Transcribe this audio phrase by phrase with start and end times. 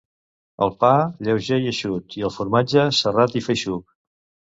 [0.67, 0.89] El pa,
[1.27, 3.91] lleuger i eixut, i el formatge, serrat i feixuc.